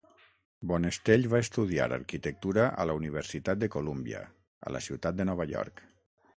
Bonestell 0.69 1.27
va 1.33 1.41
estudiar 1.45 1.87
arquitectura 1.99 2.65
a 2.85 2.87
la 2.93 2.97
Universitat 3.01 3.63
de 3.65 3.71
Columbia, 3.79 4.25
a 4.71 4.77
la 4.77 4.85
ciutat 4.91 5.21
de 5.21 5.31
Nova 5.33 5.49
York. 5.57 5.89